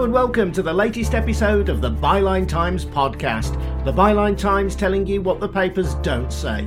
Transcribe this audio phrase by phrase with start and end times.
[0.00, 3.52] And welcome to the latest episode of the Byline Times podcast.
[3.84, 6.66] The Byline Times telling you what the papers don't say.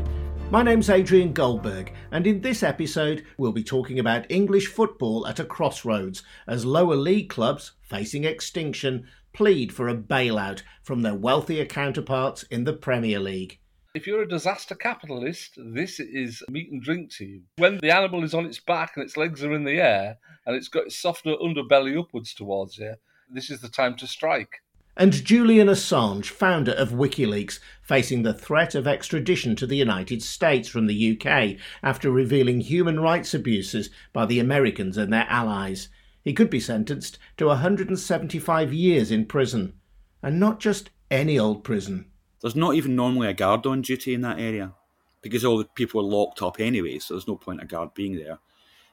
[0.52, 5.39] My name's Adrian Goldberg, and in this episode, we'll be talking about English football at
[5.39, 11.65] a crossroads as lower league clubs, facing extinction, plead for a bailout from their wealthier
[11.65, 13.60] counterparts in the Premier League.
[13.96, 17.42] If you're a disaster capitalist, this is meat and drink to you.
[17.57, 20.56] When the animal is on its back and its legs are in the air and
[20.56, 22.93] it's got its softer underbelly upwards towards you,
[23.33, 24.61] this is the time to strike.
[24.96, 30.69] And Julian Assange, founder of WikiLeaks, facing the threat of extradition to the United States
[30.69, 35.89] from the UK after revealing human rights abuses by the Americans and their allies.
[36.23, 39.73] He could be sentenced to 175 years in prison.
[40.22, 42.05] And not just any old prison.
[42.41, 44.73] There's not even normally a guard on duty in that area
[45.21, 48.17] because all the people are locked up anyway, so there's no point a guard being
[48.17, 48.39] there.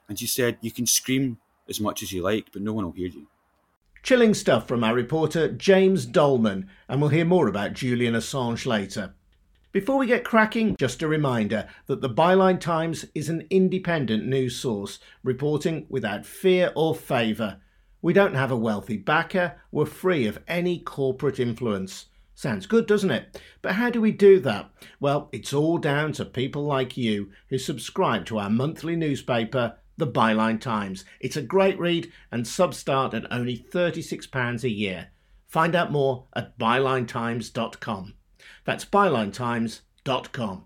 [0.09, 2.93] And she said, You can scream as much as you like, but no one will
[2.93, 3.27] hear you.
[4.03, 9.15] Chilling stuff from our reporter James Doleman, and we'll hear more about Julian Assange later.
[9.73, 14.57] Before we get cracking, just a reminder that the Byline Times is an independent news
[14.57, 17.61] source, reporting without fear or favour.
[18.03, 22.07] We don't have a wealthy backer, we're free of any corporate influence.
[22.35, 23.39] Sounds good, doesn't it?
[23.61, 24.71] But how do we do that?
[24.99, 30.07] Well, it's all down to people like you who subscribe to our monthly newspaper, the
[30.07, 31.05] Byline Times.
[31.21, 35.09] It's a great read and sub start at only £36 a year.
[35.47, 38.15] Find out more at bylinetimes.com.
[38.65, 40.65] That's bylinetimes.com.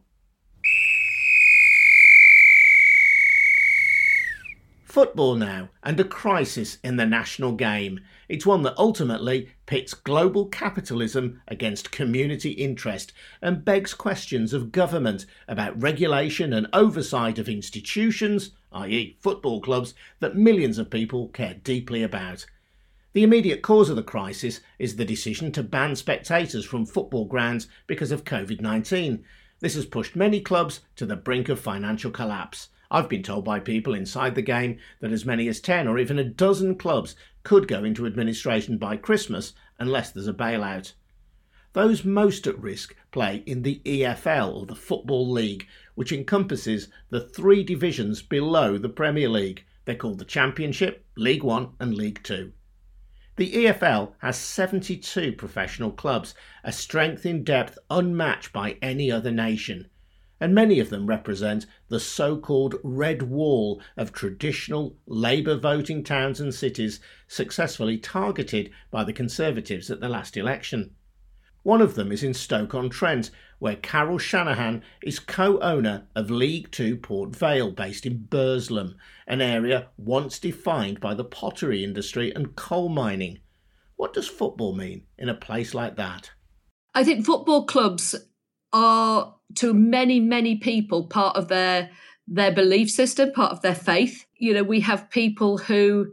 [4.95, 7.99] Football now, and a crisis in the national game.
[8.29, 15.27] It's one that ultimately pits global capitalism against community interest and begs questions of government
[15.49, 22.05] about regulation and oversight of institutions, i.e., football clubs, that millions of people care deeply
[22.05, 22.47] about.
[23.15, 27.67] The immediate cause of the crisis is the decision to ban spectators from football grounds
[27.89, 29.25] because of COVID 19.
[29.59, 32.69] This has pushed many clubs to the brink of financial collapse.
[32.95, 36.17] I've been told by people inside the game that as many as 10 or even
[36.17, 40.93] a dozen clubs could go into administration by Christmas unless there's a bailout.
[41.73, 45.67] Those most at risk play in the EFL or the Football League,
[45.97, 49.65] which encompasses the three divisions below the Premier League.
[49.87, 52.53] They're called the Championship, League One, and League Two.
[53.35, 59.89] The EFL has 72 professional clubs, a strength in depth unmatched by any other nation
[60.45, 66.39] and many of them represent the so called red wall of traditional Labour voting towns
[66.39, 70.95] and cities successfully targeted by the Conservatives at the last election.
[71.63, 76.31] One of them is in Stoke on Trent, where Carol Shanahan is co owner of
[76.31, 78.97] League Two Port Vale, based in Burslem,
[79.27, 83.39] an area once defined by the pottery industry and coal mining.
[83.97, 86.33] What does football mean in a place like that?
[86.95, 88.15] I think football clubs
[88.75, 91.91] are to many many people part of their
[92.27, 94.27] their belief system part of their faith.
[94.37, 96.13] You know we have people who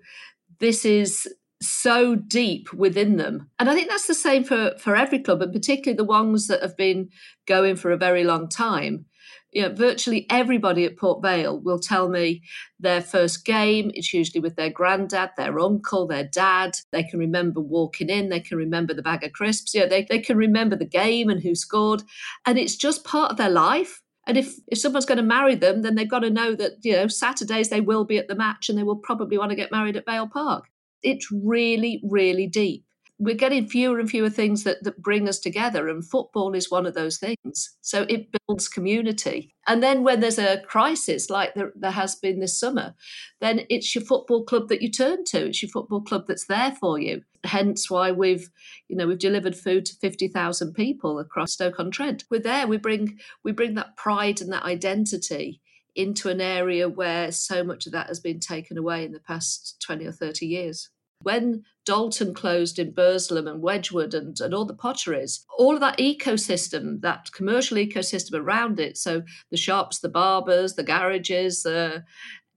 [0.59, 1.27] this is
[1.61, 3.49] so deep within them.
[3.59, 6.61] And i think that's the same for for every club and particularly the ones that
[6.61, 7.09] have been
[7.45, 9.05] going for a very long time
[9.51, 12.41] you know, virtually everybody at Port Vale will tell me
[12.79, 13.91] their first game.
[13.93, 16.77] It's usually with their granddad, their uncle, their dad.
[16.91, 18.29] They can remember walking in.
[18.29, 19.75] They can remember the bag of crisps.
[19.75, 22.03] Know, they, they can remember the game and who scored.
[22.45, 24.01] And it's just part of their life.
[24.25, 26.93] And if, if someone's going to marry them, then they've got to know that, you
[26.93, 29.71] know, Saturdays they will be at the match and they will probably want to get
[29.71, 30.65] married at Vale Park.
[31.03, 32.85] It's really, really deep
[33.21, 36.87] we're getting fewer and fewer things that, that bring us together and football is one
[36.87, 37.69] of those things.
[37.81, 39.53] So it builds community.
[39.67, 42.95] And then when there's a crisis like there, there, has been this summer
[43.39, 45.45] then it's your football club that you turn to.
[45.47, 47.21] It's your football club that's there for you.
[47.43, 48.49] Hence why we've
[48.87, 52.65] you know we've delivered food to 50,000 people across Stoke-on-Trent we're there.
[52.65, 55.61] We bring we bring that pride and that identity
[55.95, 59.79] into an area where so much of that has been taken away in the past
[59.85, 60.89] 20 or 30 years.
[61.21, 65.97] When Doulton closed in Burslem and Wedgwood and, and all the potteries, all of that
[65.97, 72.03] ecosystem, that commercial ecosystem around it, so the shops, the barbers, the garages, the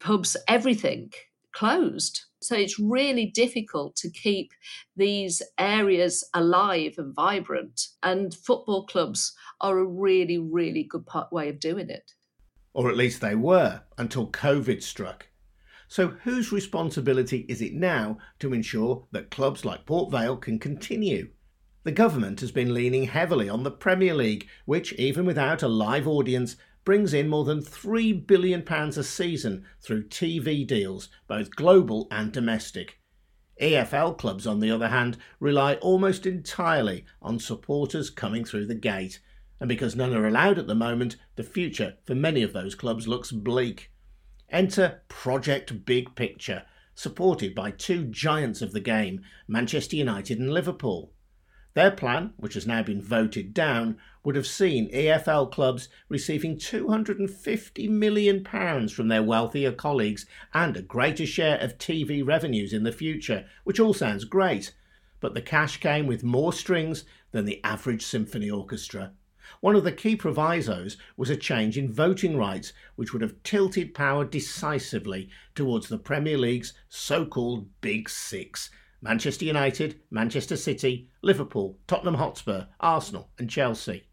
[0.00, 1.10] pubs, everything
[1.52, 2.24] closed.
[2.42, 4.52] So it's really difficult to keep
[4.96, 7.88] these areas alive and vibrant.
[8.02, 12.12] And football clubs are a really, really good way of doing it.
[12.74, 15.28] Or at least they were until COVID struck.
[15.88, 21.30] So, whose responsibility is it now to ensure that clubs like Port Vale can continue?
[21.84, 26.08] The government has been leaning heavily on the Premier League, which, even without a live
[26.08, 32.32] audience, brings in more than £3 billion a season through TV deals, both global and
[32.32, 32.98] domestic.
[33.60, 39.20] EFL clubs, on the other hand, rely almost entirely on supporters coming through the gate.
[39.60, 43.06] And because none are allowed at the moment, the future for many of those clubs
[43.06, 43.92] looks bleak.
[44.54, 46.62] Enter Project Big Picture,
[46.94, 51.10] supported by two giants of the game, Manchester United and Liverpool.
[51.74, 57.88] Their plan, which has now been voted down, would have seen EFL clubs receiving £250
[57.88, 58.44] million
[58.88, 63.80] from their wealthier colleagues and a greater share of TV revenues in the future, which
[63.80, 64.72] all sounds great.
[65.18, 69.14] But the cash came with more strings than the average symphony orchestra.
[69.60, 73.94] One of the key provisos was a change in voting rights, which would have tilted
[73.94, 78.70] power decisively towards the Premier League's so called Big Six
[79.04, 84.04] Manchester United, Manchester City, Liverpool, Tottenham Hotspur, Arsenal, and Chelsea.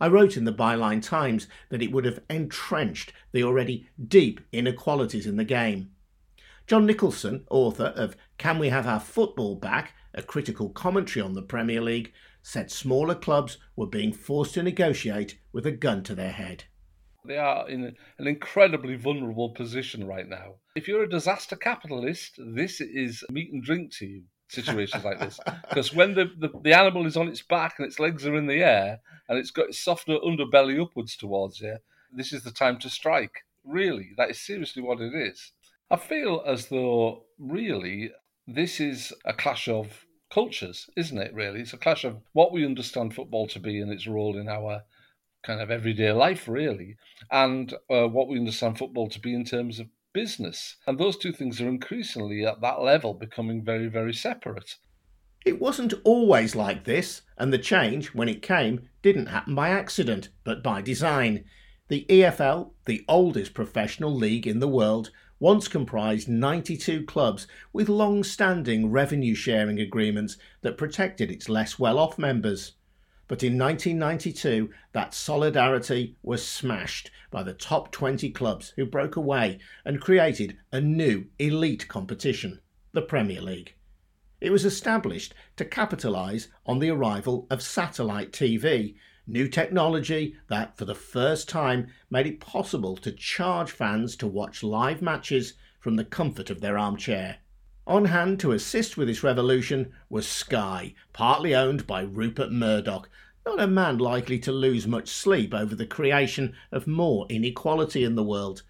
[0.00, 5.26] I wrote in the Byline Times that it would have entrenched the already deep inequalities
[5.26, 5.90] in the game.
[6.68, 9.94] John Nicholson, author of Can We Have Our Football Back?
[10.14, 15.38] a critical commentary on the Premier League, said smaller clubs were being forced to negotiate
[15.52, 16.64] with a gun to their head.
[17.24, 20.54] They are in an incredibly vulnerable position right now.
[20.74, 24.22] If you're a disaster capitalist, this is meat and drink to you.
[24.48, 25.38] Situations like this,
[25.68, 28.48] because when the, the, the animal is on its back and its legs are in
[28.48, 28.98] the air
[29.28, 31.76] and it's got its softer underbelly upwards towards you,
[32.12, 33.44] this is the time to strike.
[33.64, 35.52] Really, that is seriously what it is.
[35.88, 38.10] I feel as though really
[38.48, 41.34] this is a clash of cultures, isn't it?
[41.34, 44.48] Really, it's a clash of what we understand football to be and its role in
[44.48, 44.82] our
[45.42, 46.96] kind of everyday life, really,
[47.30, 50.76] and uh, what we understand football to be in terms of business.
[50.86, 54.76] And those two things are increasingly at that level becoming very, very separate.
[55.46, 60.28] It wasn't always like this, and the change, when it came, didn't happen by accident,
[60.44, 61.44] but by design.
[61.88, 65.10] The EFL, the oldest professional league in the world,
[65.40, 71.98] once comprised 92 clubs with long standing revenue sharing agreements that protected its less well
[71.98, 72.72] off members.
[73.26, 79.58] But in 1992, that solidarity was smashed by the top 20 clubs who broke away
[79.84, 82.60] and created a new elite competition,
[82.92, 83.74] the Premier League.
[84.40, 88.94] It was established to capitalise on the arrival of satellite TV,
[89.30, 94.62] new technology that, for the first time, made it possible to charge fans to watch
[94.62, 97.38] live matches from the comfort of their armchair.
[97.86, 103.08] On hand to assist with this revolution was Sky, partly owned by Rupert Murdoch,
[103.46, 108.14] not a man likely to lose much sleep over the creation of more inequality in
[108.14, 108.62] the world.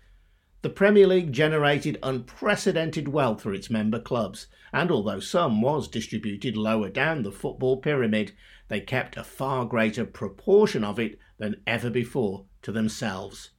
[0.62, 6.56] The Premier League generated unprecedented wealth for its member clubs, and although some was distributed
[6.56, 8.32] lower down the football pyramid,
[8.70, 13.50] they kept a far greater proportion of it than ever before to themselves.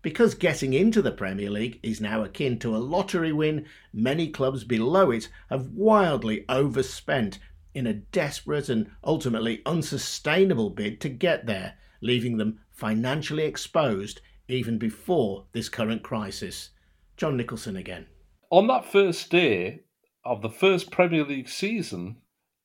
[0.00, 4.62] Because getting into the Premier League is now akin to a lottery win, many clubs
[4.62, 7.40] below it have wildly overspent
[7.74, 14.78] in a desperate and ultimately unsustainable bid to get there, leaving them financially exposed even
[14.78, 16.70] before this current crisis.
[17.16, 18.06] John Nicholson again.
[18.50, 19.80] On that first day
[20.24, 22.18] of the first Premier League season,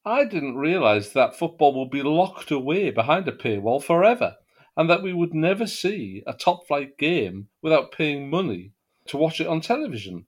[0.05, 4.35] I didn't realise that football would be locked away behind a paywall forever
[4.75, 8.73] and that we would never see a top flight game without paying money
[9.07, 10.25] to watch it on television.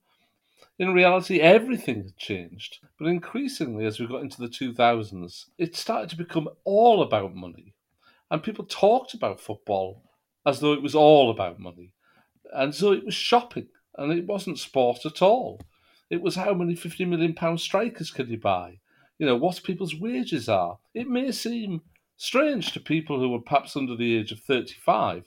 [0.78, 2.78] In reality, everything had changed.
[2.98, 7.74] But increasingly, as we got into the 2000s, it started to become all about money.
[8.30, 10.02] And people talked about football
[10.44, 11.92] as though it was all about money.
[12.52, 15.60] And so it was shopping, and it wasn't sport at all.
[16.08, 18.78] It was how many £50 million strikers could you buy?
[19.18, 20.78] You know, what people's wages are.
[20.94, 21.82] It may seem
[22.16, 25.24] strange to people who are perhaps under the age of 35.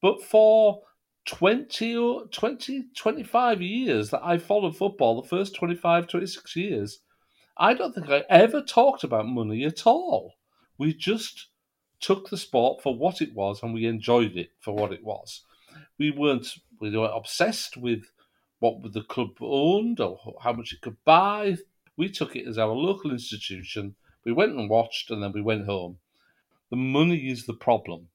[0.00, 0.82] But for
[1.26, 7.00] 20 or 20, 25 years that I followed football, the first 25, 26 years,
[7.56, 10.34] I don't think I ever talked about money at all.
[10.78, 11.48] We just
[12.00, 15.42] took the sport for what it was and we enjoyed it for what it was.
[15.98, 16.46] We weren't
[16.80, 18.04] we weren't obsessed with
[18.60, 21.56] what the club owned or how much it could buy.
[21.98, 23.96] We took it as our local institution.
[24.24, 25.98] We went and watched and then we went home.
[26.70, 28.08] The money is the problem.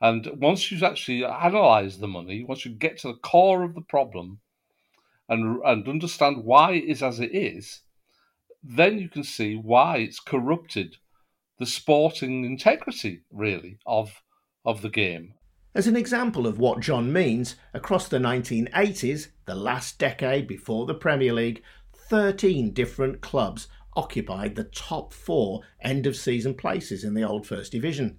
[0.00, 3.80] And once you actually analyze the money, once you get to the core of the
[3.80, 4.40] problem
[5.28, 7.80] and, and understand why it is as it is,
[8.62, 10.96] then you can see why it's corrupted
[11.58, 14.22] the sporting integrity, really, of,
[14.64, 15.34] of the game.
[15.74, 20.94] As an example of what John means, across the 1980s, the last decade before the
[20.94, 21.62] Premier League,
[22.08, 27.72] 13 different clubs occupied the top four end of season places in the old First
[27.72, 28.18] Division.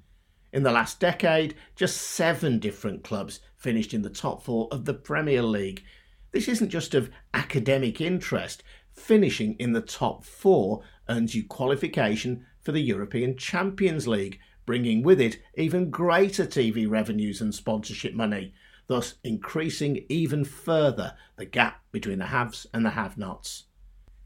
[0.51, 4.93] In the last decade, just seven different clubs finished in the top four of the
[4.93, 5.83] Premier League.
[6.31, 8.61] This isn't just of academic interest.
[8.91, 15.21] finishing in the top four earns you qualification for the European Champions League, bringing with
[15.21, 18.53] it even greater TV revenues and sponsorship money,
[18.87, 23.66] thus increasing even further the gap between the haves and the have nots.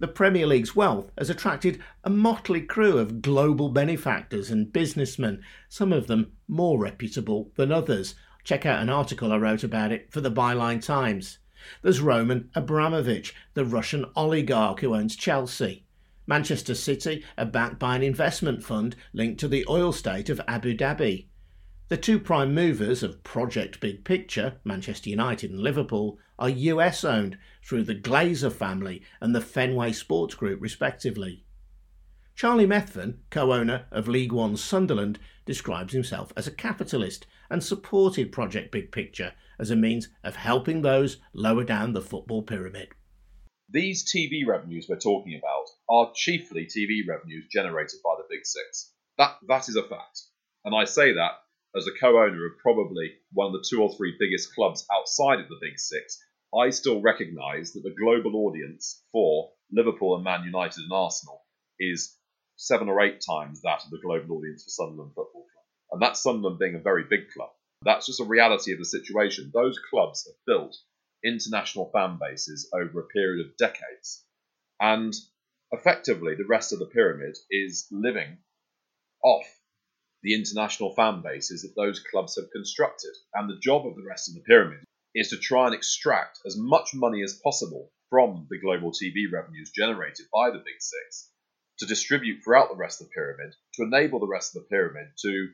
[0.02, 5.94] The Premier League's wealth has attracted a motley crew of global benefactors and businessmen, some
[5.94, 8.16] of them more reputable than others.
[8.44, 11.38] Check out an article I wrote about it for the Byline Times.
[11.84, 15.86] There's Roman Abramovich, the Russian oligarch who owns Chelsea.
[16.26, 20.76] Manchester City are backed by an investment fund linked to the oil state of Abu
[20.76, 21.28] Dhabi.
[21.90, 27.38] The two prime movers of Project Big Picture, Manchester United and Liverpool, are US owned
[27.64, 31.46] through the Glazer family and the Fenway Sports Group, respectively.
[32.36, 38.32] Charlie Methven, co owner of League One Sunderland, describes himself as a capitalist and supported
[38.32, 42.90] Project Big Picture as a means of helping those lower down the football pyramid.
[43.70, 48.94] These TV revenues we're talking about are chiefly TV revenues generated by the Big Six.
[49.18, 50.24] That that is a fact,
[50.66, 51.32] and I say that
[51.76, 55.48] as a co-owner of probably one of the two or three biggest clubs outside of
[55.48, 56.22] the Big Six.
[56.58, 61.42] I still recognise that the global audience for Liverpool and Man United and Arsenal
[61.80, 62.18] is
[62.58, 66.22] seven or eight times that of the global audience for Sunderland Football Club, and that's
[66.22, 67.50] Sunderland being a very big club.
[67.84, 69.52] That's just a reality of the situation.
[69.54, 70.78] Those clubs have built
[71.24, 74.24] international fan bases over a period of decades.
[74.80, 75.14] And
[75.72, 78.38] effectively, the rest of the pyramid is living
[79.24, 79.46] off
[80.24, 83.16] the international fan bases that those clubs have constructed.
[83.34, 84.84] And the job of the rest of the pyramid
[85.16, 89.72] is to try and extract as much money as possible from the global TV revenues
[89.72, 91.30] generated by the Big Six
[91.80, 95.08] to distribute throughout the rest of the pyramid to enable the rest of the pyramid
[95.22, 95.50] to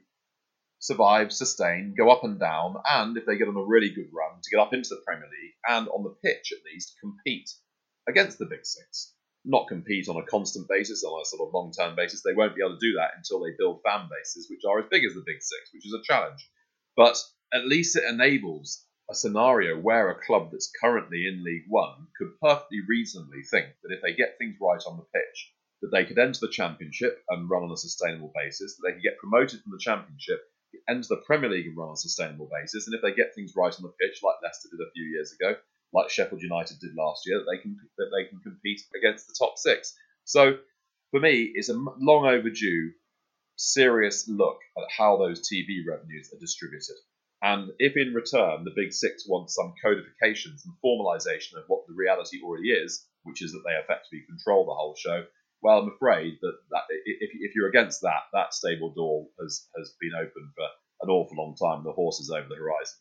[0.80, 4.42] survive, sustain, go up and down, and if they get on a really good run,
[4.42, 7.50] to get up into the Premier League and on the pitch at least compete
[8.08, 9.14] against the Big Six.
[9.46, 12.22] Not compete on a constant basis, on a sort of long term basis.
[12.22, 14.90] They won't be able to do that until they build fan bases which are as
[14.90, 16.50] big as the Big Six, which is a challenge.
[16.96, 17.18] But
[17.54, 22.40] at least it enables a scenario where a club that's currently in League One could
[22.42, 26.18] perfectly reasonably think that if they get things right on the pitch, that they could
[26.18, 29.72] enter the Championship and run on a sustainable basis, that they could get promoted from
[29.72, 30.42] the Championship
[30.90, 32.88] enter the Premier League and run on a sustainable basis.
[32.88, 35.34] And if they get things right on the pitch, like Leicester did a few years
[35.34, 35.56] ago,
[35.94, 39.36] like Sheffield United did last year, that they can that they can compete against the
[39.38, 39.96] top six.
[40.26, 40.58] So
[41.12, 42.92] for me, it's a long overdue,
[43.56, 46.96] serious look at how those TV revenues are distributed.
[47.42, 51.94] And if in return the Big Six want some codifications and formalisation of what the
[51.94, 55.26] reality already is, which is that they effectively control the whole show,
[55.62, 59.96] well, I'm afraid that, that if, if you're against that, that stable door has, has
[60.00, 60.66] been open for
[61.02, 61.84] an awful long time.
[61.84, 62.98] The horse is over the horizon.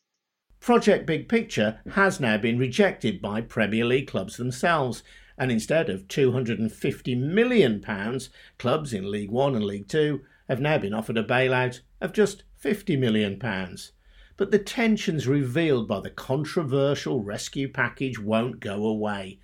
[0.60, 5.02] Project Big Picture has now been rejected by Premier League clubs themselves,
[5.38, 7.84] and instead of £250 million,
[8.58, 12.42] clubs in League One and League Two have now been offered a bailout of just
[12.62, 13.38] £50 million.
[14.36, 19.38] But the tensions revealed by the controversial rescue package won't go away.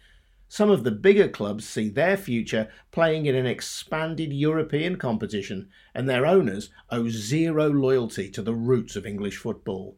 [0.48, 6.06] Some of the bigger clubs see their future playing in an expanded European competition, and
[6.06, 9.96] their owners owe zero loyalty to the roots of English football.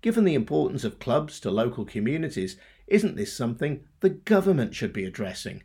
[0.00, 2.56] Given the importance of clubs to local communities,
[2.86, 5.64] isn't this something the government should be addressing?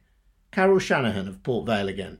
[0.51, 2.18] Carol Shanahan of Port Vale again.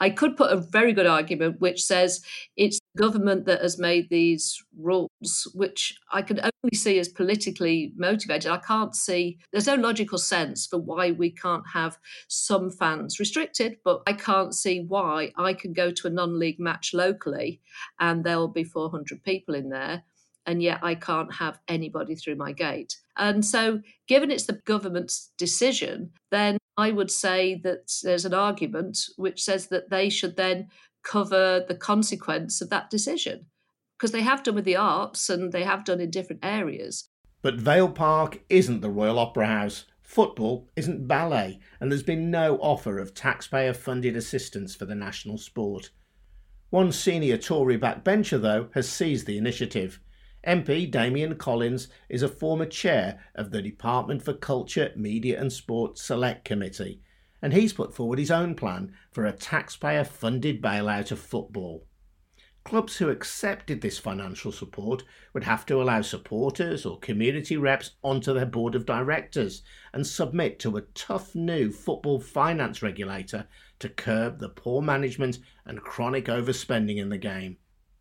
[0.00, 2.22] I could put a very good argument which says
[2.56, 8.50] it's government that has made these rules, which I can only see as politically motivated.
[8.50, 11.98] I can't see, there's no logical sense for why we can't have
[12.28, 16.58] some fans restricted, but I can't see why I can go to a non league
[16.58, 17.60] match locally
[18.00, 20.02] and there'll be 400 people in there
[20.46, 22.96] and yet I can't have anybody through my gate.
[23.18, 28.98] And so, given it's the government's decision, then I would say that there's an argument
[29.16, 30.68] which says that they should then
[31.06, 33.46] cover the consequence of that decision
[33.96, 37.08] because they have done with the arts and they have done in different areas.
[37.42, 39.84] But Vale Park isn't the Royal Opera House.
[40.02, 45.38] Football isn't ballet, and there's been no offer of taxpayer funded assistance for the national
[45.38, 45.90] sport.
[46.70, 50.00] One senior Tory backbencher, though, has seized the initiative.
[50.46, 55.98] MP Damian Collins is a former chair of the Department for Culture, Media and Sport
[55.98, 57.00] Select Committee,
[57.42, 61.86] and he's put forward his own plan for a taxpayer funded bailout of football.
[62.64, 68.34] Clubs who accepted this financial support would have to allow supporters or community reps onto
[68.34, 69.62] their board of directors
[69.92, 73.46] and submit to a tough new football finance regulator
[73.78, 77.56] to curb the poor management and chronic overspending in the game.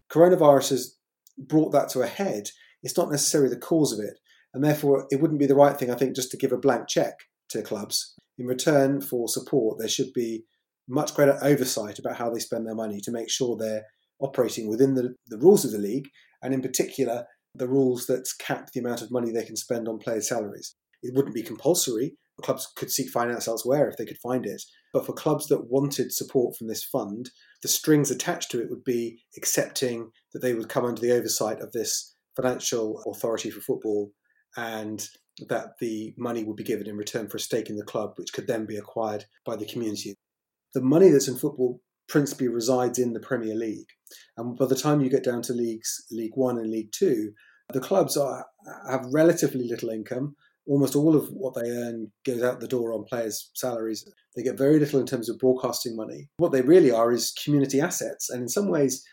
[0.10, 0.98] Coronavirus has
[1.38, 2.50] brought that to a head,
[2.82, 4.20] it's not necessarily the cause of it.
[4.54, 6.88] And therefore, it wouldn't be the right thing, I think, just to give a blank
[6.88, 8.16] check to clubs.
[8.38, 10.44] In return for support, there should be
[10.88, 13.86] much greater oversight about how they spend their money to make sure they're
[14.20, 16.08] operating within the, the rules of the league,
[16.42, 19.98] and in particular, the rules that cap the amount of money they can spend on
[19.98, 20.76] players' salaries.
[21.02, 22.16] It wouldn't be compulsory.
[22.42, 24.62] Clubs could seek finance elsewhere if they could find it.
[24.94, 27.30] But for clubs that wanted support from this fund,
[27.62, 31.60] the strings attached to it would be accepting that they would come under the oversight
[31.62, 34.12] of this financial authority for football
[34.58, 35.08] and
[35.50, 38.34] that the money would be given in return for a stake in the club, which
[38.34, 40.16] could then be acquired by the community.
[40.74, 43.88] The money that's in football principally resides in the Premier League.
[44.38, 47.32] And by the time you get down to leagues, League One and League Two,
[47.74, 48.46] the clubs are,
[48.90, 50.36] have relatively little income.
[50.68, 54.08] Almost all of what they earn goes out the door on players' salaries.
[54.36, 56.30] They get very little in terms of broadcasting money.
[56.38, 58.30] What they really are is community assets.
[58.30, 59.04] And in some ways,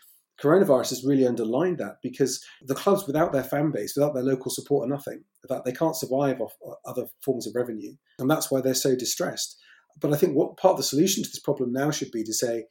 [0.41, 4.51] coronavirus has really underlined that because the clubs without their fan base, without their local
[4.51, 5.23] support, are nothing.
[5.49, 8.95] That they can't survive off uh, other forms of revenue, and that's why they're so
[8.95, 9.57] distressed.
[9.99, 12.33] But I think what part of the solution to this problem now should be to
[12.33, 12.65] say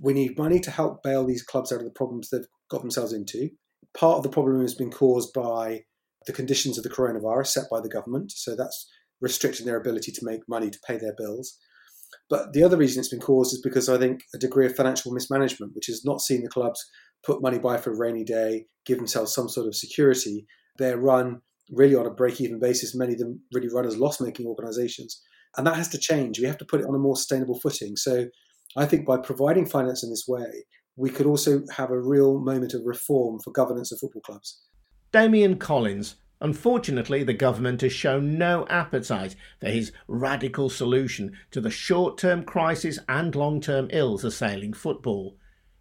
[0.00, 3.12] we need money to help bail these clubs out of the problems they've got themselves
[3.12, 3.50] into.
[3.94, 5.84] Part of the problem has been caused by
[6.26, 10.24] the conditions of the coronavirus set by the government, so that's restricting their ability to
[10.24, 11.58] make money to pay their bills.
[12.30, 15.12] But the other reason it's been caused is because I think a degree of financial
[15.12, 16.82] mismanagement, which has not seen the clubs
[17.24, 20.46] put money by for a rainy day, give themselves some sort of security.
[20.78, 21.40] They're run
[21.72, 22.94] really on a break even basis.
[22.94, 25.20] Many of them really run as loss making organizations.
[25.56, 26.38] And that has to change.
[26.38, 27.96] We have to put it on a more sustainable footing.
[27.96, 28.26] So
[28.76, 30.64] I think by providing finance in this way,
[30.96, 34.60] we could also have a real moment of reform for governance of football clubs.
[35.12, 41.70] Damian Collins Unfortunately, the government has shown no appetite for his radical solution to the
[41.70, 45.36] short term crisis and long term ills assailing football.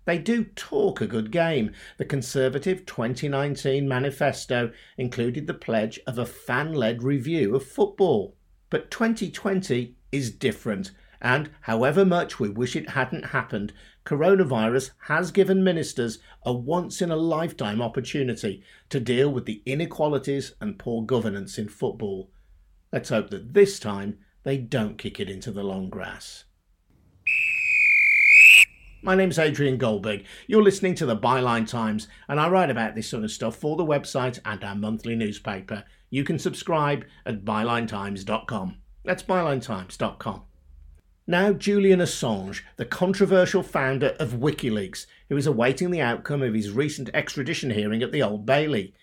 [0.06, 1.72] They do talk a good game.
[1.98, 8.36] The Conservative 2019 manifesto included the pledge of a fan led review of football.
[8.69, 10.91] But 2020 is different,
[11.22, 13.72] and however much we wish it hadn't happened,
[14.10, 20.56] coronavirus has given ministers a once in a lifetime opportunity to deal with the inequalities
[20.60, 22.32] and poor governance in football.
[22.91, 26.45] Let's hope that this time they don't kick it into the long grass.
[29.04, 30.26] My name's Adrian Goldberg.
[30.48, 33.78] You're listening to the Byline Times, and I write about this sort of stuff for
[33.78, 35.84] the website and our monthly newspaper.
[36.10, 38.78] You can subscribe at bylinetimes.com.
[39.06, 40.41] That's bylinetimes.com.
[41.30, 46.72] Now, Julian Assange, the controversial founder of WikiLeaks, who is awaiting the outcome of his
[46.72, 48.96] recent extradition hearing at the Old Bailey.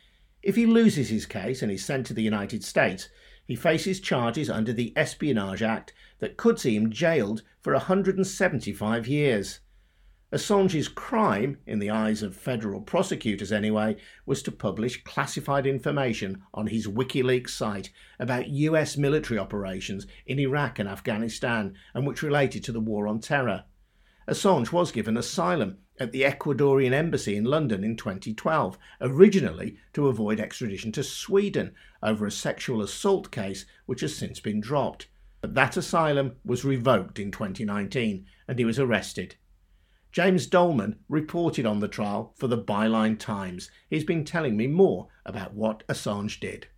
[0.43, 3.09] If he loses his case and is sent to the United States,
[3.45, 9.61] he faces charges under the Espionage Act that could see him jailed for 175 years.
[10.33, 16.67] Assange's crime, in the eyes of federal prosecutors anyway, was to publish classified information on
[16.67, 22.73] his WikiLeaks site about US military operations in Iraq and Afghanistan and which related to
[22.73, 23.67] the war on terror.
[24.27, 30.41] Assange was given asylum at the Ecuadorian embassy in London in 2012, originally to avoid
[30.41, 35.07] extradition to Sweden over a sexual assault case which has since been dropped.
[35.41, 39.37] But that asylum was revoked in 2019 and he was arrested.
[40.17, 43.71] James Doleman reported on the trial for the Byline Times.
[43.91, 46.69] He's been telling me more about what Assange did.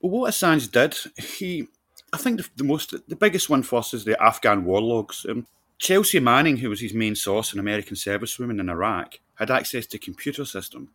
[0.00, 1.68] Well, what Assange did, he,
[2.12, 5.24] I think the, the most, the biggest one for us is the Afghan war logs.
[5.28, 5.46] Um,
[5.78, 9.96] Chelsea Manning, who was his main source, an American servicewoman in Iraq, had access to
[9.96, 10.88] a computer system,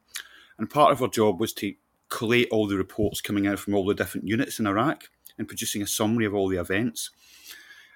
[0.57, 1.73] and part of her job was to
[2.09, 5.05] collate all the reports coming out from all the different units in Iraq
[5.37, 7.11] and producing a summary of all the events.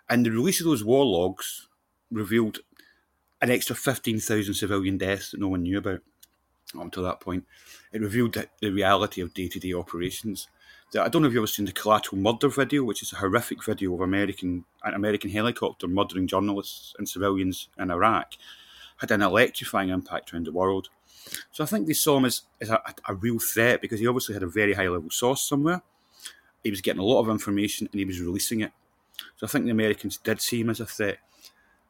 [0.09, 1.67] And the release of those war logs
[2.09, 2.59] revealed
[3.41, 6.01] an extra 15,000 civilian deaths that no one knew about
[6.75, 7.45] up until that point.
[7.91, 10.47] It revealed the reality of day to day operations.
[10.99, 13.63] I don't know if you've ever seen the collateral murder video, which is a horrific
[13.63, 18.33] video of American an American helicopter murdering journalists and civilians in Iraq,
[18.97, 20.89] had an electrifying impact around the world.
[21.51, 24.33] So I think they saw him as, as a, a real threat because he obviously
[24.33, 25.81] had a very high level source somewhere.
[26.63, 28.71] He was getting a lot of information and he was releasing it.
[29.37, 31.19] So I think the Americans did see him as a threat.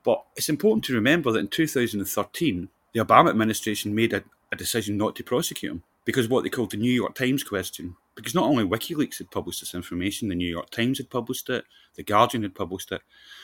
[0.03, 4.97] But it's important to remember that in 2013, the Obama administration made a, a decision
[4.97, 7.95] not to prosecute him because what they called the New York Times question.
[8.15, 11.63] Because not only WikiLeaks had published this information, the New York Times had published it,
[11.95, 13.01] the Guardian had published it.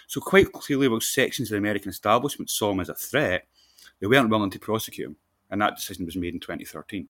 [0.08, 3.46] So quite clearly, while sections of the American establishment saw him as a threat,
[4.00, 5.15] they weren't willing to prosecute him,
[5.50, 7.08] and that decision was made in 2013.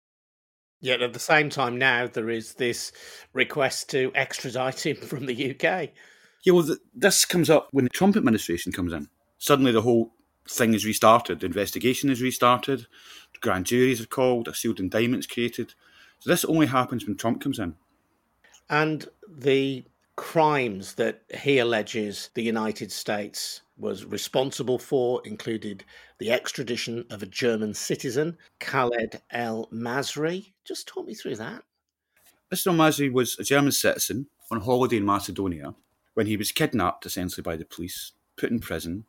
[0.80, 2.92] Yet at the same time, now there is this
[3.34, 5.90] request to extradite him from the UK.
[6.44, 10.12] Yeah, well, th- this comes up when the Trump administration comes in suddenly the whole
[10.50, 11.40] thing is restarted.
[11.40, 12.88] The investigation is restarted.
[13.42, 14.48] Grand juries are called.
[14.48, 15.74] A sealed indictment is created.
[16.20, 17.76] So this only happens when Trump comes in.
[18.70, 25.84] And the crimes that he alleges the United States was responsible for included
[26.18, 30.54] the extradition of a German citizen, Khaled El Masri.
[30.66, 31.64] Just talk me through that.
[32.52, 32.68] Mr.
[32.68, 35.76] El Masri was a German citizen on holiday in Macedonia
[36.16, 39.06] when he was kidnapped, essentially, by the police, put in prison.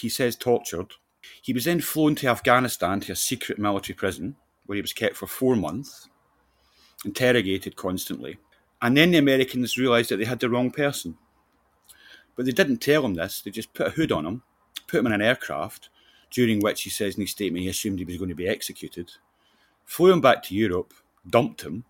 [0.00, 0.92] He, says tortured.
[1.40, 5.16] He was then flown to Afghanistan to a secret military prison where he was kept
[5.16, 6.08] for four months,
[7.04, 8.38] interrogated constantly.
[8.80, 11.16] And then the Americans realised that they had the wrong person.
[12.36, 14.42] But they didn't tell him this, they just put a hood on him,
[14.88, 15.90] put him in an aircraft,
[16.30, 19.12] during which he says in his statement he assumed he was going to be executed,
[19.84, 20.94] flew him back to Europe,
[21.28, 21.84] dumped him,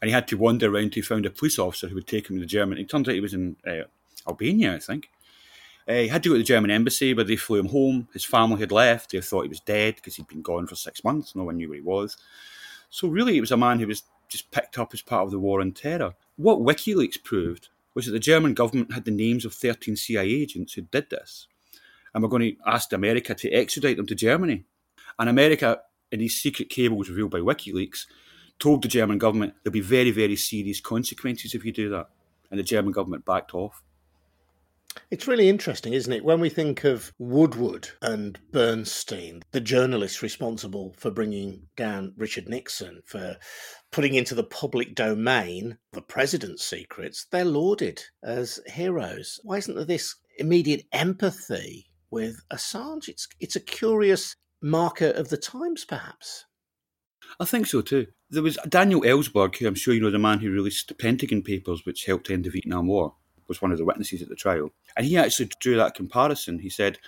[0.00, 2.30] and he had to wander around till he found a police officer who would take
[2.30, 2.82] him to Germany.
[2.82, 3.84] It turns out he was in uh,
[4.26, 5.10] Albania, I think.
[5.88, 8.08] Uh, he had to go to the German embassy, but they flew him home.
[8.12, 9.12] His family had left.
[9.12, 11.34] They thought he was dead because he'd been gone for six months.
[11.34, 12.16] No one knew where he was.
[12.90, 15.38] So really, it was a man who was just picked up as part of the
[15.38, 16.14] war on terror.
[16.36, 20.74] What WikiLeaks proved was that the German government had the names of 13 CIA agents
[20.74, 21.48] who did this.
[22.12, 24.64] And we're going to ask America to extradite them to Germany.
[25.18, 25.80] And America,
[26.12, 28.06] in these secret cables revealed by WikiLeaks,
[28.58, 32.10] told the German government there'll be very, very serious consequences if you do that.
[32.50, 33.82] And the German government backed off.
[35.10, 36.24] It's really interesting, isn't it?
[36.24, 43.02] When we think of Woodward and Bernstein, the journalists responsible for bringing down Richard Nixon,
[43.06, 43.36] for
[43.90, 49.40] putting into the public domain the president's secrets, they're lauded as heroes.
[49.44, 53.08] Why isn't there this immediate empathy with Assange?
[53.08, 56.44] It's, it's a curious marker of the times, perhaps.
[57.40, 58.06] I think so too.
[58.30, 61.42] There was Daniel Ellsberg, who I'm sure you know, the man who released the Pentagon
[61.42, 63.14] Papers, which helped end the Vietnam War,
[63.48, 64.70] was one of the witnesses at the trial.
[64.96, 66.58] And he actually drew that comparison.
[66.58, 66.98] He said,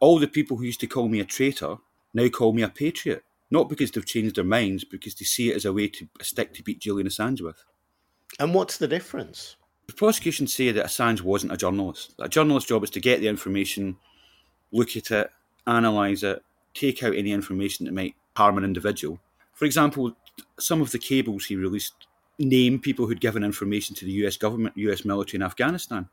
[0.00, 1.76] All the people who used to call me a traitor
[2.14, 3.24] now call me a patriot.
[3.50, 6.24] Not because they've changed their minds, because they see it as a way to a
[6.24, 7.64] stick to beat Julian Assange with.
[8.38, 9.56] And what's the difference?
[9.88, 12.14] The prosecution say that Assange wasn't a journalist.
[12.20, 13.96] A journalist's job is to get the information,
[14.70, 15.30] look at it,
[15.66, 19.18] analyse it, take out any information that might harm an individual.
[19.52, 20.16] For example,
[20.60, 22.06] some of the cables he released
[22.40, 26.08] name people who'd given information to the US government, US military in Afghanistan.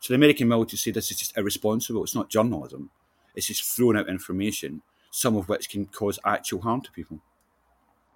[0.00, 2.04] So the American military say this is just irresponsible.
[2.04, 2.90] It's not journalism.
[3.34, 7.20] It's just throwing out information, some of which can cause actual harm to people.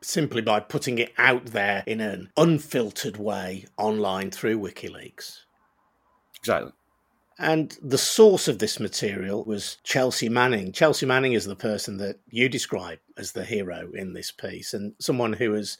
[0.02, 5.38] Simply by putting it out there in an unfiltered way online through WikiLeaks.
[6.40, 6.72] Exactly.
[7.38, 10.72] And the source of this material was Chelsea Manning.
[10.72, 14.94] Chelsea Manning is the person that you describe as the hero in this piece, and
[14.98, 15.78] someone who has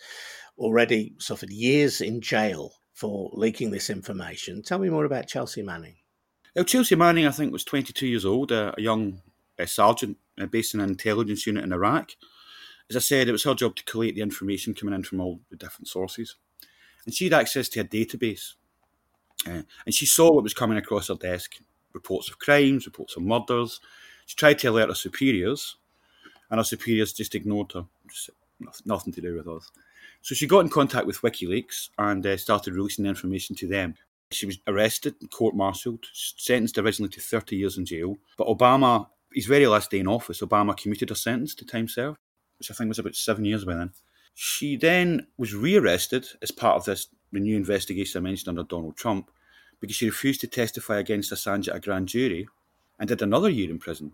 [0.62, 4.62] already suffered years in jail for leaking this information.
[4.62, 5.96] Tell me more about Chelsea Manning.
[6.55, 9.22] Well, Chelsea Manning, I think, was 22 years old, a, young
[9.59, 10.18] a sergeant
[10.51, 12.12] based in an intelligence unit in Iraq.
[12.90, 15.40] As I said, it was her job to collate the information coming in from all
[15.51, 16.37] the different sources.
[17.05, 18.55] And she had access to a database.
[19.46, 21.57] Uh, and she saw what was coming across her desk
[21.92, 23.81] reports of crimes, reports of murders.
[24.27, 25.77] She tried to alert her superiors,
[26.51, 27.85] and her superiors just ignored her.
[28.09, 28.31] Just
[28.85, 29.70] nothing to do with us.
[30.22, 33.94] So she got in contact with WikiLeaks and uh, started releasing the information to them.
[34.30, 38.16] She was arrested, court martialed, sentenced originally to 30 years in jail.
[38.38, 42.18] But Obama, his very last day in office, Obama commuted her sentence to time served,
[42.58, 43.90] which I think was about seven years by then.
[44.35, 49.30] She then was rearrested as part of this new investigation I mentioned under Donald Trump
[49.80, 52.48] because she refused to testify against Assange at a grand jury
[52.98, 54.12] and did another year in prison.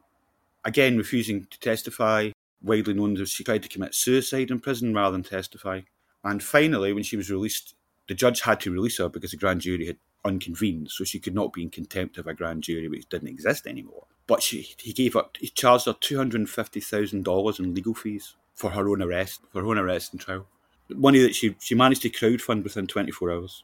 [0.64, 2.30] Again, refusing to testify,
[2.62, 5.82] widely known as she tried to commit suicide in prison rather than testify.
[6.24, 7.74] And finally, when she was released,
[8.08, 11.34] the judge had to release her because the grand jury had unconvened, so she could
[11.34, 14.06] not be in contempt of a grand jury which didn't exist anymore.
[14.26, 17.74] But she, he gave her, he charged her two hundred and fifty thousand dollars in
[17.74, 20.46] legal fees for her own arrest, for her own arrest and trial.
[20.90, 23.62] Money that she she managed to crowdfund within twenty four hours.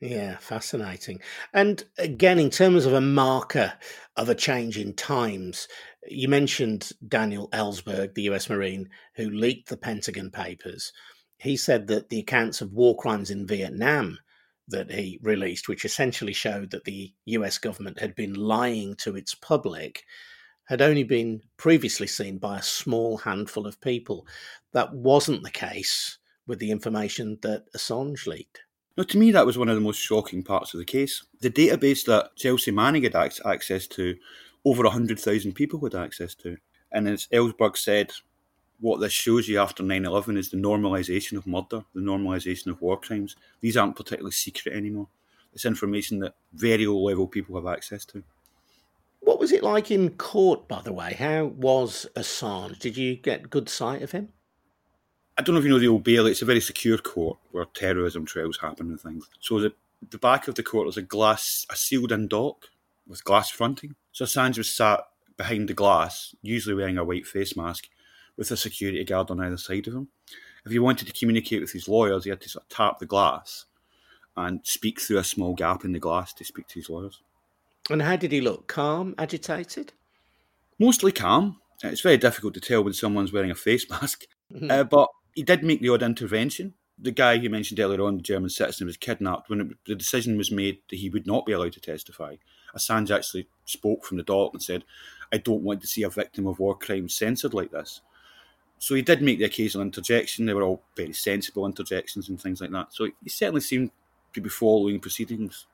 [0.00, 1.20] Yeah, fascinating.
[1.52, 3.74] And again, in terms of a marker
[4.16, 5.68] of a change in times,
[6.08, 10.92] you mentioned Daniel Ellsberg, the US Marine, who leaked the Pentagon Papers.
[11.40, 14.18] He said that the accounts of war crimes in Vietnam
[14.68, 19.34] that he released, which essentially showed that the US government had been lying to its
[19.34, 20.04] public,
[20.64, 24.26] had only been previously seen by a small handful of people.
[24.72, 28.60] That wasn't the case with the information that Assange leaked.
[28.96, 31.24] Now, to me, that was one of the most shocking parts of the case.
[31.40, 34.16] The database that Chelsea Manning had access to,
[34.64, 36.58] over 100,000 people had access to.
[36.92, 38.12] And as Ellsberg said,
[38.80, 42.80] what this shows you after 9 11 is the normalisation of murder, the normalisation of
[42.80, 43.36] war crimes.
[43.60, 45.08] These aren't particularly secret anymore.
[45.52, 48.22] It's information that very low level people have access to.
[49.20, 51.14] What was it like in court, by the way?
[51.14, 52.78] How was Assange?
[52.78, 54.30] Did you get good sight of him?
[55.36, 56.30] I don't know if you know the Old Bailey.
[56.30, 59.28] It's a very secure court where terrorism trials happen and things.
[59.40, 59.72] So the
[60.08, 62.70] the back of the court was a glass, a sealed-in dock
[63.06, 63.96] with glass fronting.
[64.12, 65.00] So Assange was sat
[65.36, 67.88] behind the glass, usually wearing a white face mask,
[68.40, 70.08] with a security guard on either side of him.
[70.64, 73.04] If he wanted to communicate with his lawyers, he had to sort of tap the
[73.04, 73.66] glass
[74.34, 77.20] and speak through a small gap in the glass to speak to his lawyers.
[77.90, 78.66] And how did he look?
[78.66, 79.92] Calm, agitated?
[80.78, 81.60] Mostly calm.
[81.82, 84.24] It's very difficult to tell when someone's wearing a face mask.
[84.50, 84.70] Mm-hmm.
[84.70, 86.72] Uh, but he did make the odd intervention.
[86.98, 90.38] The guy you mentioned earlier on, the German citizen, was kidnapped when it, the decision
[90.38, 92.36] was made that he would not be allowed to testify.
[92.74, 94.84] Assange actually spoke from the dock and said,
[95.30, 98.00] I don't want to see a victim of war crimes censored like this.
[98.80, 100.46] So he did make the occasional interjection.
[100.46, 102.94] They were all very sensible interjections and things like that.
[102.94, 103.90] So he certainly seemed
[104.32, 105.66] to be following proceedings.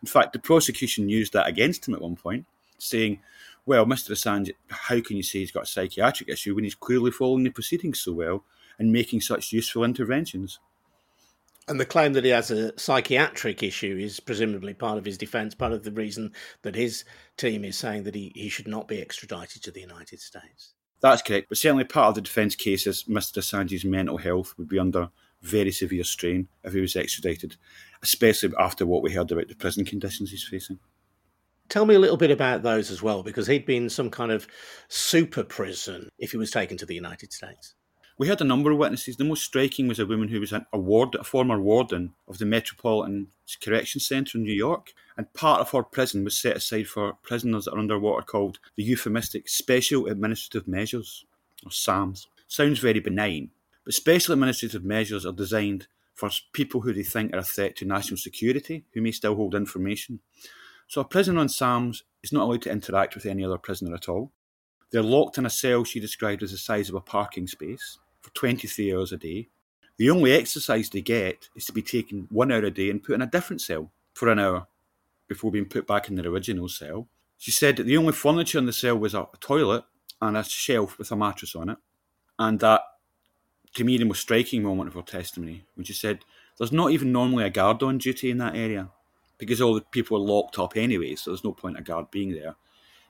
[0.00, 2.46] In fact, the prosecution used that against him at one point,
[2.78, 3.20] saying,
[3.66, 4.12] Well, Mr.
[4.12, 7.50] Assange, how can you say he's got a psychiatric issue when he's clearly following the
[7.50, 8.42] proceedings so well
[8.78, 10.58] and making such useful interventions?
[11.68, 15.54] And the claim that he has a psychiatric issue is presumably part of his defence,
[15.54, 17.04] part of the reason that his
[17.36, 20.72] team is saying that he, he should not be extradited to the United States.
[21.00, 23.38] That's correct, but certainly part of the defence case is Mr.
[23.38, 25.10] Assange's mental health would be under
[25.42, 27.56] very severe strain if he was extradited,
[28.02, 30.78] especially after what we heard about the prison conditions he's facing.
[31.68, 34.46] Tell me a little bit about those as well, because he'd been some kind of
[34.88, 37.74] super prison if he was taken to the United States.
[38.18, 39.18] We had a number of witnesses.
[39.18, 42.46] The most striking was a woman who was a, ward, a former warden of the
[42.46, 43.28] Metropolitan
[43.62, 47.66] Correction Centre in New York, and part of her prison was set aside for prisoners
[47.66, 51.26] that are under what are called the euphemistic Special Administrative Measures,
[51.62, 52.26] or SAMs.
[52.48, 53.50] Sounds very benign,
[53.84, 57.84] but Special Administrative Measures are designed for people who they think are a threat to
[57.84, 60.20] national security, who may still hold information.
[60.88, 64.08] So a prisoner on SAMs is not allowed to interact with any other prisoner at
[64.08, 64.32] all.
[64.90, 67.98] They're locked in a cell she described as the size of a parking space
[68.36, 69.48] 23 hours a day.
[69.96, 73.14] The only exercise they get is to be taken one hour a day and put
[73.14, 74.66] in a different cell for an hour
[75.26, 77.08] before being put back in their original cell.
[77.38, 79.84] She said that the only furniture in the cell was a toilet
[80.20, 81.78] and a shelf with a mattress on it.
[82.38, 82.82] And that,
[83.74, 86.20] to me, the most striking moment of her testimony when she said,
[86.58, 88.90] There's not even normally a guard on duty in that area
[89.38, 92.32] because all the people are locked up anyway, so there's no point a guard being
[92.32, 92.56] there.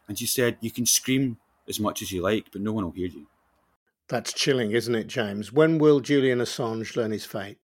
[0.09, 2.93] And she said, You can scream as much as you like, but no one will
[2.93, 3.27] hear you.
[4.09, 5.53] That's chilling, isn't it, James?
[5.53, 7.59] When will Julian Assange learn his fate?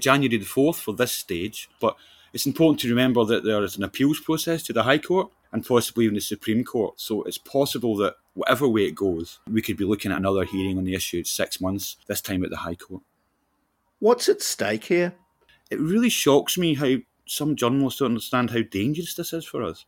[0.00, 1.96] January the 4th for this stage, but
[2.32, 5.64] it's important to remember that there is an appeals process to the High Court and
[5.64, 7.00] possibly even the Supreme Court.
[7.00, 10.76] So it's possible that whatever way it goes, we could be looking at another hearing
[10.76, 13.02] on the issue in six months, this time at the High Court.
[14.00, 15.14] What's at stake here?
[15.70, 16.96] It really shocks me how
[17.26, 19.86] some journalists don't understand how dangerous this is for us.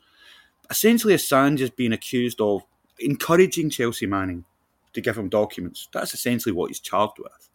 [0.70, 2.62] Essentially, Assange is being accused of
[2.98, 4.44] encouraging Chelsea Manning
[4.96, 5.88] to give him documents.
[5.92, 7.50] That's essentially what he's charged with.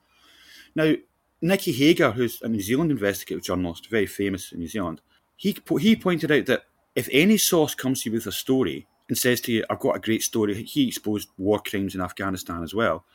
[0.76, 0.94] Now,
[1.42, 5.02] Nicky Hager, who's a New Zealand investigative journalist, very famous in New Zealand,
[5.36, 9.18] he, he pointed out that if any source comes to you with a story and
[9.18, 12.76] says to you, I've got a great story, he exposed war crimes in Afghanistan as
[12.76, 13.06] well,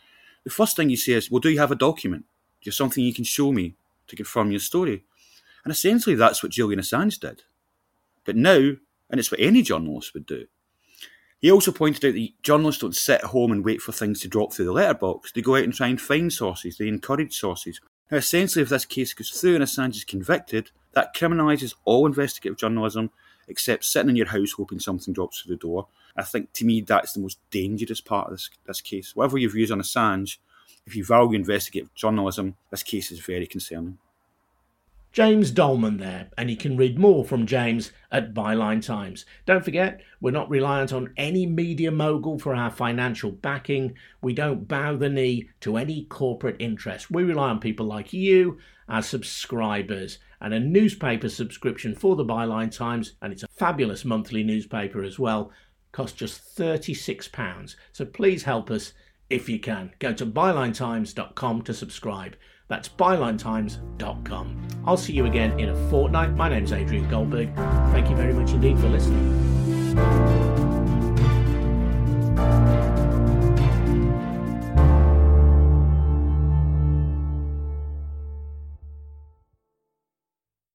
[0.45, 2.25] the first thing you say is, Well, do you have a document?
[2.61, 3.77] Do you have something you can show me
[4.09, 5.05] to confirm your story?
[5.65, 7.43] And essentially, that's what Julian Assange did.
[8.25, 8.73] But now,
[9.09, 10.47] and it's what any journalist would do,
[11.41, 14.29] he also pointed out that journalists don't sit at home and wait for things to
[14.29, 15.33] drop through the letterbox.
[15.33, 17.81] They go out and try and find sources, they encourage sources.
[18.11, 22.59] Now, essentially, if this case goes through and Assange is convicted, that criminalises all investigative
[22.59, 23.11] journalism
[23.49, 25.87] except sitting in your house hoping something drops through the door.
[26.17, 29.15] I think to me that's the most dangerous part of this, this case.
[29.15, 30.39] Whatever your views on Assange,
[30.87, 33.99] if you value investigative journalism, this case is very concerning.
[35.17, 39.25] James Doleman there, and you can read more from James at Byline Times.
[39.47, 43.95] Don't forget, we're not reliant on any media mogul for our financial backing.
[44.21, 47.11] We don't bow the knee to any corporate interest.
[47.11, 48.59] We rely on people like you,
[48.91, 54.43] our subscribers, and a newspaper subscription for the Byline Times, and it's a fabulous monthly
[54.43, 55.51] newspaper as well,
[55.93, 57.75] costs just £36.
[57.91, 58.93] So please help us
[59.31, 59.93] if you can.
[59.99, 62.37] Go to bylinetimes.com to subscribe.
[62.69, 64.69] That's bylinetimes.com.
[64.85, 66.35] I'll see you again in a fortnight.
[66.35, 67.55] My name's Adrian Goldberg.
[67.93, 70.46] Thank you very much indeed for listening.